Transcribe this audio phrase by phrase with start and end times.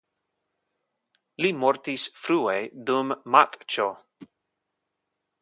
[1.45, 2.57] Li mortis frue
[2.89, 3.87] dum matĉo.